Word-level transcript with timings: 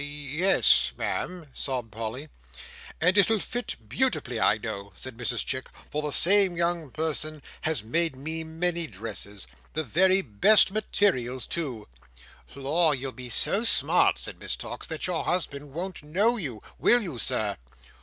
"Ye—es, 0.03 0.93
Ma'am," 0.97 1.45
sobbed 1.53 1.91
Polly. 1.91 2.29
"And 2.99 3.15
it'll 3.19 3.37
fit 3.37 3.87
beautifully. 3.87 4.39
I 4.39 4.57
know," 4.57 4.93
said 4.95 5.15
Mrs 5.15 5.45
Chick, 5.45 5.67
"for 5.91 6.01
the 6.01 6.11
same 6.11 6.57
young 6.57 6.89
person 6.89 7.43
has 7.65 7.83
made 7.83 8.15
me 8.15 8.43
many 8.43 8.87
dresses. 8.87 9.45
The 9.73 9.83
very 9.83 10.23
best 10.23 10.71
materials, 10.71 11.45
too!" 11.45 11.87
"Lor, 12.55 12.95
you'll 12.95 13.11
be 13.11 13.29
so 13.29 13.63
smart," 13.63 14.17
said 14.17 14.39
Miss 14.39 14.55
Tox, 14.55 14.87
"that 14.87 15.05
your 15.05 15.23
husband 15.25 15.71
won't 15.71 16.01
know 16.01 16.35
you; 16.35 16.63
will 16.79 17.03
you, 17.03 17.19
Sir?" 17.19 17.57